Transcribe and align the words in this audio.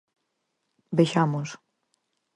Vexamos. 0.97 1.49